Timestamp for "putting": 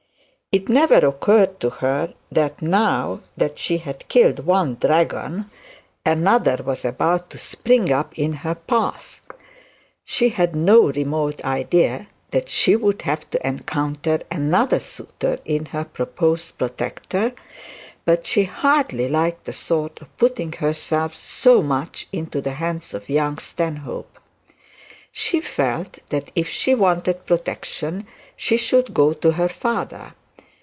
20.17-20.51